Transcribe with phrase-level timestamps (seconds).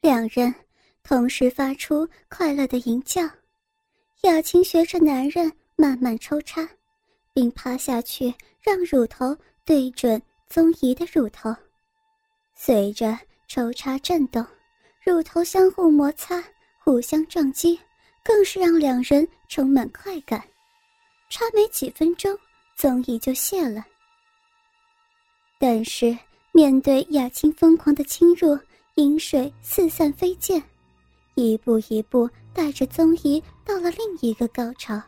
[0.00, 0.54] 两人
[1.02, 3.22] 同时发出快乐的吟叫。
[4.22, 6.68] 雅琴学着男人慢慢抽插，
[7.32, 11.54] 并趴下去，让乳头对准宗仪的乳头。
[12.54, 13.16] 随着
[13.46, 14.44] 抽插震动，
[15.00, 16.42] 乳头相互摩擦，
[16.80, 17.78] 互相撞击，
[18.24, 20.42] 更是让两人充满快感。
[21.30, 22.36] 差没几分钟，
[22.76, 23.84] 宗仪就泄了。
[25.60, 26.16] 但是
[26.52, 28.58] 面对雅琴疯狂的侵入，
[28.98, 30.60] 饮水四散飞溅，
[31.36, 35.00] 一步一步带着宗仪到了另一个高潮。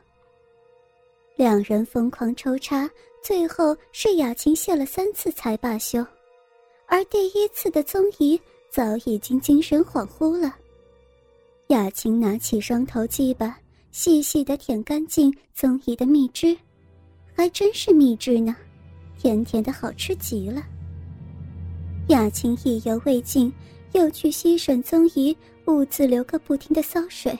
[1.34, 2.88] 两人疯狂抽插，
[3.20, 6.06] 最后是雅琴泄了三次才罢休，
[6.87, 10.55] 而第一次的宗仪早已经精神恍惚了。
[11.66, 13.59] 雅琴拿起双头鸡巴，
[13.91, 16.56] 细细的舔干净宗仪的蜜汁，
[17.34, 18.55] 还真是蜜汁呢。
[19.19, 20.62] 甜甜的好吃极了。
[22.06, 23.52] 雅琴意犹未尽，
[23.92, 25.36] 又去吸吮宗仪
[25.66, 27.38] 兀自流个不停的骚水，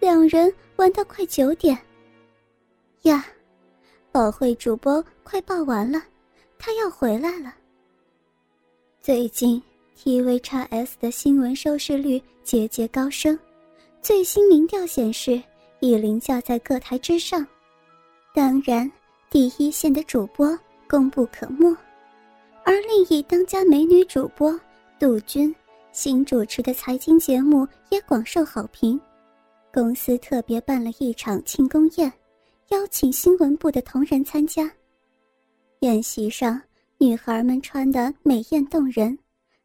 [0.00, 1.78] 两人玩到快九点。
[3.02, 3.24] 呀，
[4.10, 6.02] 宝慧主播快报完了，
[6.58, 7.54] 他要回来了。
[9.00, 9.62] 最近
[9.98, 13.38] TV 叉 S 的新闻收视率节节高升，
[14.00, 15.42] 最新民调显示
[15.80, 17.46] 已凌驾在各台之上。
[18.34, 18.90] 当然，
[19.30, 20.58] 第一线的主播。
[20.86, 21.74] 功不可没，
[22.62, 24.60] 而另一当家美女主播
[24.98, 25.52] 杜鹃
[25.94, 29.00] 新主持的财经节目也广受好评。
[29.72, 32.12] 公司特别办了一场庆功宴，
[32.70, 34.68] 邀请新闻部的同仁参加。
[35.82, 36.60] 宴席上，
[36.98, 39.16] 女孩们穿得美艳动人，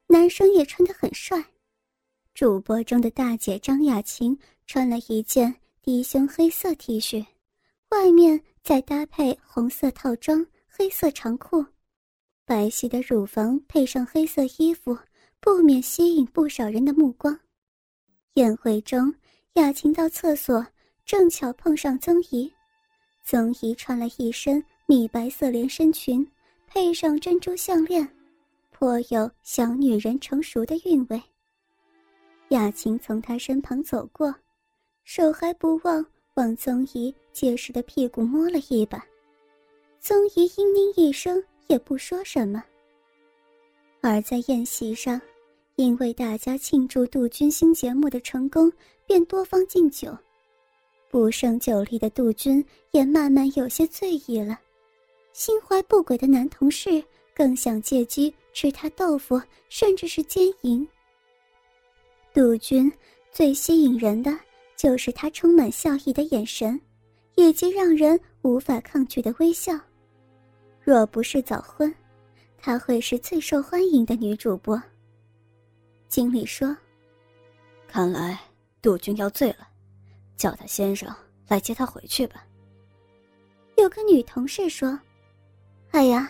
[0.06, 1.44] 男生也穿得很帅。
[2.36, 7.26] 主播中的大姐张雅琴穿了一件低胸黑色 T 恤，
[7.90, 10.46] 外面再搭配红色套装。
[10.68, 11.66] 黑色长裤，
[12.46, 14.96] 白皙的乳房配上黑色衣服，
[15.42, 17.38] 不免吸引不少人的目光。
[18.34, 19.14] 宴会中，
[19.54, 20.66] 雅琴到厕所，
[21.06, 22.52] 正巧碰上曾怡。
[23.24, 26.26] 曾怡穿了一身米白色连身裙，
[26.68, 28.08] 配上珍珠项链，
[28.72, 31.22] 颇有小女人成熟的韵味。
[32.50, 34.34] 雅琴从他身旁走过，
[35.04, 36.04] 手还不忘
[36.36, 39.06] 往曾怡结实的屁股摸了一把。
[40.00, 42.64] 宗仪嘤咛一声，也不说什么。
[44.02, 45.20] 而在宴席上，
[45.80, 48.70] 因为大家庆祝杜鹃新节目的成功，
[49.08, 50.14] 便多方敬酒。
[51.10, 54.60] 不胜酒力的杜鹃也慢慢有些醉意了，
[55.32, 57.02] 心怀不轨的男同事
[57.34, 60.86] 更想借机吃他豆腐，甚至是奸淫。
[62.34, 62.92] 杜鹃
[63.32, 64.38] 最吸引人的
[64.76, 66.78] 就是他充满笑意的眼神，
[67.36, 69.80] 以及让人无法抗拒的微笑。
[70.84, 71.96] 若不是早婚，
[72.58, 74.78] 她会是最受欢迎的女主播。
[76.10, 76.76] 经理说
[77.88, 78.38] ：“看来
[78.82, 79.68] 杜鹃要醉了，
[80.36, 81.08] 叫她先生
[81.48, 82.44] 来接她回去吧。”
[83.78, 85.00] 有个女同事说
[85.92, 86.30] ：“哎呀，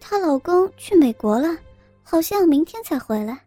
[0.00, 1.58] 她老公去美国了，
[2.02, 3.44] 好像明天才回来。”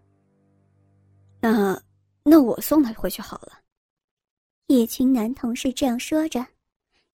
[1.41, 1.81] 那
[2.23, 3.53] 那我送她回去好了。
[4.67, 6.45] 一群男同事这样说着，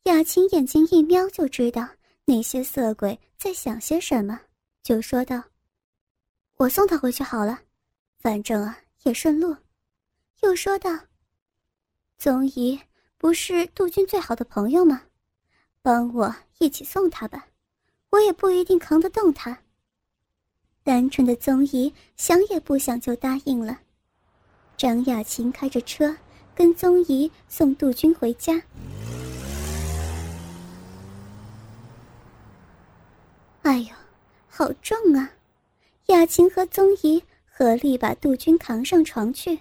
[0.03, 1.87] 雅琴眼睛一瞄就知道。
[2.27, 4.41] 那些色鬼在想些什么，
[4.81, 5.43] 就说道
[6.57, 7.59] ：“我送他回去好了，
[8.25, 9.55] 反正啊也顺路。”
[10.41, 10.89] 又说道
[12.17, 12.79] ：“宗姨
[13.19, 15.03] 不是杜鹃最好的朋友吗？
[15.83, 17.45] 帮我一起送他吧，
[18.09, 19.59] 我也不一定扛得动他。”
[20.81, 23.79] 单纯的宗姨想也不想就答应了。
[24.75, 26.17] 张雅琴开着车
[26.55, 28.59] 跟宗姨送杜鹃回家。
[33.61, 33.95] 哎呦，
[34.47, 35.31] 好重啊！
[36.07, 37.23] 雅琴和宗姨
[37.57, 39.57] 合力把杜鹃扛上床去。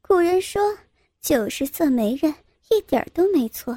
[0.00, 0.62] 古人说
[1.20, 2.32] ：“酒是色媒人”，
[2.70, 3.76] 一点都没错。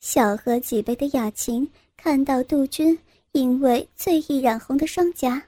[0.00, 2.96] 小喝几杯的雅琴看到杜鹃
[3.32, 5.42] 因为醉意染红的双颊，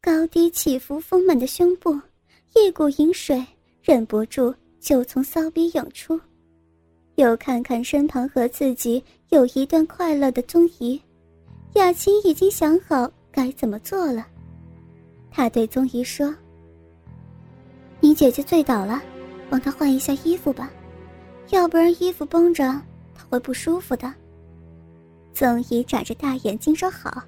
[0.00, 1.96] 高低起伏丰满的胸部，
[2.56, 3.40] 一股淫水
[3.80, 6.20] 忍不住就从骚逼涌出。
[7.14, 11.00] 又看看身旁和自己有一段快乐的宗仪。
[11.74, 14.26] 雅琴已经想好该怎么做了，
[15.32, 16.32] 她对宗仪说
[17.98, 19.02] ：“你姐姐醉倒了，
[19.48, 20.70] 帮她换一下衣服吧，
[21.50, 22.64] 要不然衣服绷着
[23.14, 24.12] 她会不舒服的。”
[25.32, 27.22] 宗仪眨着大眼睛说：“好。”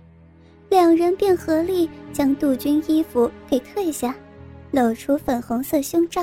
[0.71, 4.15] 两人便合力将杜鹃衣服给褪下，
[4.71, 6.23] 露出粉红色胸罩，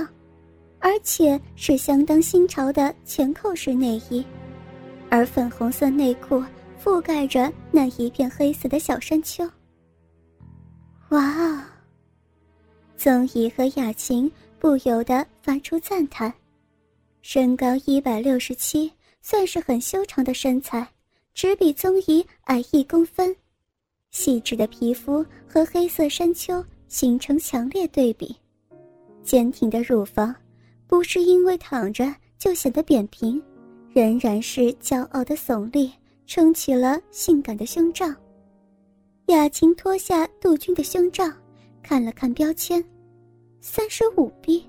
[0.79, 4.25] 而且是相当新潮的全扣式内衣，
[5.09, 6.43] 而粉红色内裤。
[6.83, 9.47] 覆盖着那一片黑色的小山丘。
[11.09, 11.61] 哇哦！
[13.01, 16.31] 宗仪和雅琴不由得发出赞叹。
[17.23, 18.91] 身高一百六十七，
[19.23, 20.87] 算是很修长的身材，
[21.33, 23.35] 只比宗仪矮一公分。
[24.11, 28.35] 细致的皮肤和黑色山丘形成强烈对比，
[29.23, 30.35] 坚挺的乳房，
[30.85, 33.41] 不是因为躺着就显得扁平，
[33.91, 35.91] 仍然是骄傲的耸立，
[36.27, 38.05] 撑起了性感的胸罩。
[39.25, 41.27] 雅琴脱下杜鹃的胸罩，
[41.81, 42.83] 看了看标签，
[43.63, 44.67] 三十五 B，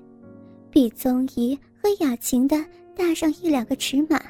[0.70, 2.62] 比宗仪和雅琴的
[2.94, 4.22] 大上一两个尺码。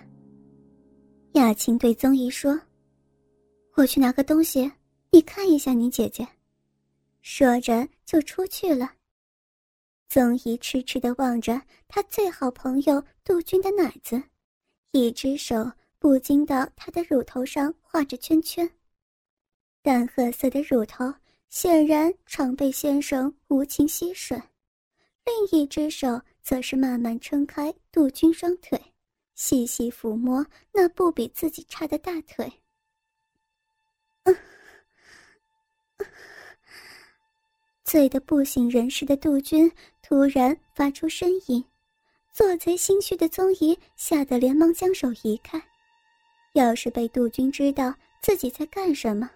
[1.33, 2.59] 雅琴对宗仪说
[3.75, 4.71] ：“我去拿个东西，
[5.11, 6.27] 你看一下你姐姐。”
[7.23, 8.89] 说着就出去了。
[10.09, 14.23] 宗仪痴痴地望着他最好朋友杜鹃的奶子，
[14.93, 18.71] 一只手不禁到她的乳头上画着圈圈。
[19.83, 21.13] 淡褐色的乳头
[21.49, 24.41] 显然常被先生无情吸吮，
[25.25, 28.81] 另一只手则是慢慢撑开杜鹃双腿，
[29.35, 32.53] 细细抚摸那不比自己差的大腿。
[37.85, 39.71] 醉得不省人事的杜鹃
[40.01, 41.63] 突然发出呻吟，
[42.33, 45.63] 做贼心虚的宗姨吓得连忙将手移开。
[46.55, 49.31] 要是被杜鹃知道自己在干什么，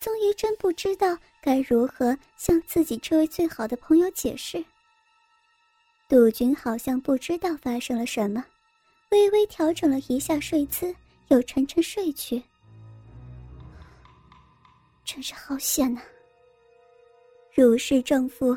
[0.00, 4.64] 宗姨真不知道该如何向自己这位最好的朋友解释。
[6.12, 8.44] 杜鹃好像不知道发生了什么，
[9.12, 10.94] 微微调整了一下睡姿，
[11.28, 12.42] 又沉沉睡去。
[15.06, 16.02] 真是好险呐！
[17.54, 18.54] 如释重负，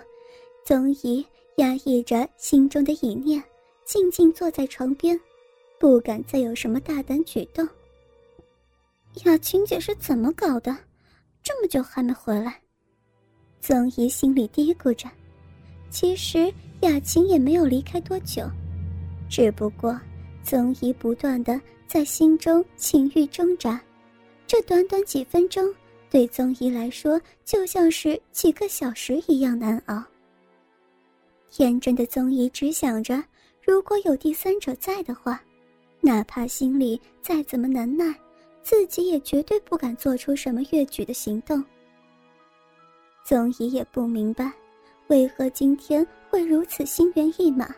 [0.66, 1.26] 宗仪
[1.56, 3.42] 压抑着心中的疑念，
[3.86, 5.18] 静静坐在床边，
[5.80, 7.66] 不敢再有什么大胆举动。
[9.24, 10.76] 雅琴姐是怎么搞的？
[11.42, 12.60] 这么久还没回来，
[13.62, 15.10] 宗仪心里嘀咕着。
[15.90, 18.44] 其实雅琴也没有离开多久，
[19.30, 20.00] 只不过
[20.44, 23.82] 宗仪不断的在心中情欲挣扎，
[24.46, 25.74] 这短短几分钟
[26.10, 30.04] 对宗仪来说就像是几个小时一样难熬。
[31.50, 33.24] 天真的宗仪只想着，
[33.64, 35.42] 如果有第三者在的话，
[36.02, 38.14] 哪怕心里再怎么难耐。
[38.62, 41.64] 自己也绝对不敢做出什么越矩的行动。
[43.24, 44.52] 宗仪也不明白，
[45.08, 47.74] 为何今天会如此心猿意马，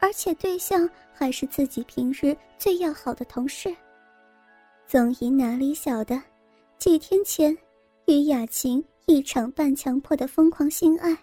[0.00, 3.74] 而且对象还是自己平日最要好的同事。
[4.86, 6.20] 宗姨哪里晓得，
[6.78, 7.56] 几天前
[8.06, 11.16] 与雅琴一场半强迫的疯狂性爱，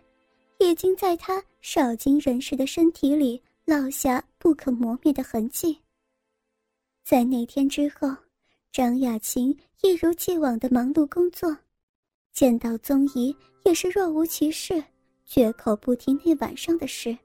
[0.60, 5.78] 已经在他少经人事的身体里烙下不可磨灭的痕迹。
[7.04, 8.10] 在那天之后。
[8.72, 11.56] 张雅琴一如既往的忙碌工作，
[12.32, 13.36] 见到宗姨
[13.66, 14.84] 也是若无其事，
[15.34, 17.18] 绝口不提那晚上的事，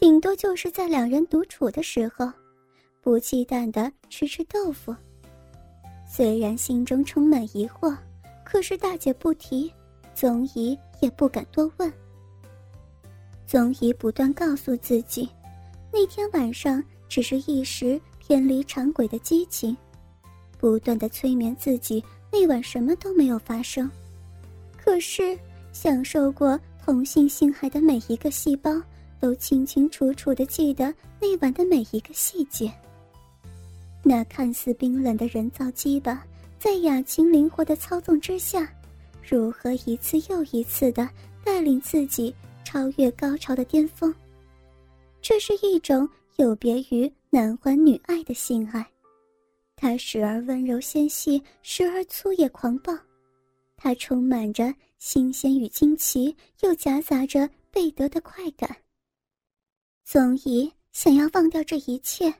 [0.00, 2.28] 顶多就是在两人独处的时候，
[3.00, 4.92] 不忌惮的吃吃豆腐。
[6.04, 7.96] 虽然心中充满疑惑，
[8.44, 9.72] 可是大姐不提，
[10.12, 11.92] 宗姨也不敢多问。
[13.46, 15.28] 宗姨不断告诉自己，
[15.92, 19.76] 那天晚上只是一时偏离常轨的激情。
[20.58, 23.88] 不断的催眠自己，那晚什么都没有发生。
[24.76, 25.38] 可是，
[25.70, 26.58] 享受过
[26.90, 28.68] 同性性爱的每一个细胞，
[29.20, 32.68] 都清清楚楚的记得那晚的每一个细节。
[34.02, 36.26] 那看似冰冷的人造鸡巴，
[36.58, 38.68] 在雅琴灵活的操纵之下，
[39.22, 41.08] 如何一次又一次的
[41.44, 44.12] 带领自己超越高潮的巅峰？
[45.22, 48.84] 这是一种有别于男欢女爱的性爱。
[49.76, 52.92] 它时而温柔纤细，时而粗野狂暴，
[53.76, 58.76] 它充满着新鲜与惊奇，又夹杂着被得的快感。
[60.04, 62.32] 宗仪想要忘掉这一切，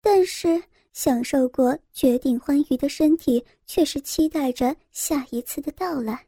[0.00, 0.62] 但是
[0.92, 6.24] 享受过绝顶欢愉的身体却是期待着下一次的到来。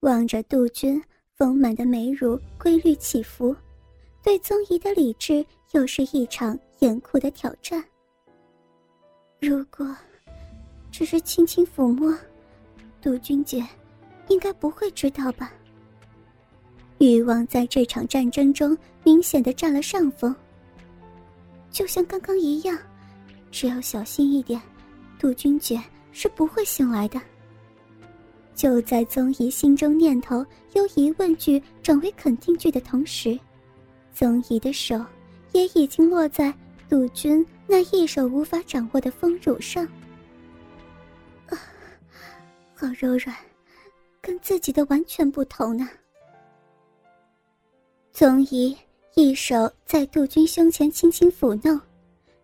[0.00, 1.02] 望着杜鹃
[1.34, 3.56] 丰满的美乳规律起伏，
[4.22, 7.82] 对宗仪的理智又是一场严酷的挑战。
[9.40, 9.96] 如果
[10.90, 12.14] 只是轻轻抚摸，
[13.00, 13.66] 杜君姐
[14.32, 15.52] 应该不会知道吧？
[16.98, 20.34] 欲望在这场战争中明显的占了上风。
[21.70, 22.78] 就像刚刚一样，
[23.50, 24.60] 只要小心一点，
[25.18, 27.20] 杜君姐是不会醒来的。
[28.54, 33.38] 就在宗仪心中念头由疑问句转为肯定句的同时，
[34.14, 35.04] 宗仪的手
[35.52, 36.52] 也已经落在
[36.88, 37.44] 杜君。
[37.66, 39.82] 那一手无法掌握的丰乳上，
[41.46, 41.58] 啊，
[42.74, 43.34] 好柔软，
[44.22, 45.86] 跟自己的完全不同呢。
[48.12, 48.74] 宗仪
[49.14, 51.78] 一手在杜鹃胸前轻轻抚弄，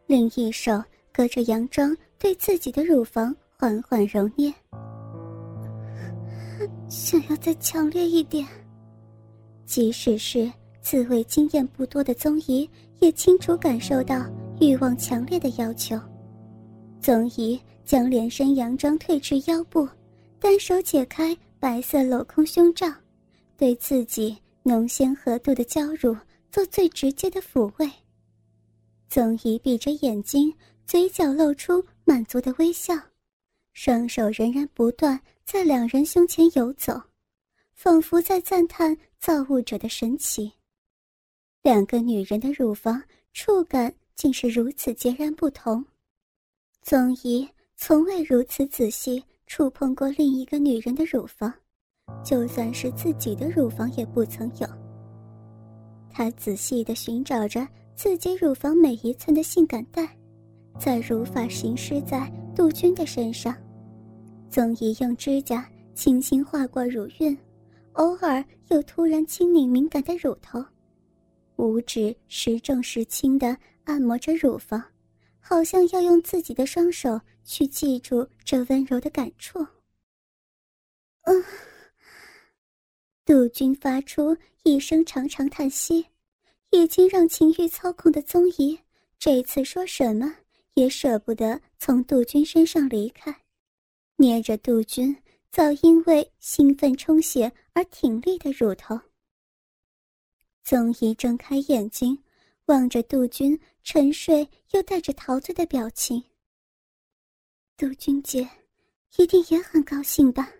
[0.06, 0.82] 另一手
[1.12, 4.52] 隔着洋装对自己的乳房缓缓揉捏，
[6.88, 8.46] 想要再强烈一点。
[9.64, 12.68] 即使是自慰经验不多的宗仪，
[12.98, 14.24] 也清楚感受到
[14.60, 15.98] 欲望强烈的要求。
[17.00, 19.86] 宗仪将连身洋装退至腰部，
[20.40, 22.86] 单手解开白色镂空胸罩，
[23.56, 26.16] 对自己浓鲜合度的娇乳
[26.50, 27.90] 做最直接的抚慰。
[29.08, 30.54] 宗仪闭着眼睛，
[30.86, 32.94] 嘴角露出满足的微笑，
[33.72, 37.00] 双手仍然不断在两人胸前游走，
[37.72, 40.52] 仿佛在赞叹造物者的神奇。
[41.62, 45.84] 两个女人的乳房触感竟是如此截然不同。
[46.82, 51.52] 宗仪从未如此仔细触碰过另一个女人的乳房，
[52.22, 54.68] 就算是自己的乳房也不曾有。
[56.10, 60.06] 他仔细地寻找着自己乳房每一寸的性感带，
[60.78, 63.56] 在如法行施在杜鹃的身上。
[64.50, 67.36] 宗仪用指甲轻轻划过乳晕，
[67.94, 70.62] 偶尔又突然轻拧敏感的乳头，
[71.56, 74.82] 五指时重时轻地按摩着乳房。
[75.40, 79.66] 好像要用自己的双手去记住这温柔的感触。
[81.22, 81.42] 嗯，
[83.24, 86.04] 杜鹃发出一声长长叹息，
[86.68, 88.78] 已经让情欲操控的宗姨
[89.18, 90.36] 这次说什么
[90.74, 93.34] 也舍不得从杜鹃身上离开，
[94.16, 95.16] 捏着杜鹃
[95.50, 99.00] 早因为兴奋充血而挺立的乳头。
[100.62, 102.22] 宗姨睁开眼睛。
[102.68, 106.22] 望着杜鹃沉睡又带着陶醉的表情，
[107.78, 108.44] 杜君姐
[109.18, 110.50] 一定也很高兴吧。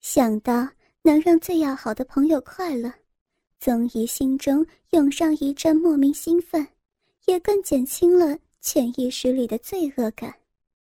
[0.00, 0.68] 想到
[1.02, 2.92] 能让最要好的朋友快乐，
[3.60, 6.66] 宗姨心中涌上一阵莫名兴奋，
[7.26, 10.34] 也更减轻了潜意识里的罪恶感。